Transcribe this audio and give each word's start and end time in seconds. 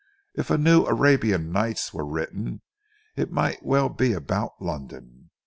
If 0.33 0.49
a 0.49 0.57
new 0.57 0.83
'Arabian 0.85 1.51
Nights' 1.51 1.93
were 1.93 2.07
written, 2.07 2.61
it 3.15 3.31
might 3.31 3.63
well 3.63 3.87
be 3.87 4.13
about 4.13 4.59
London. 4.59 5.29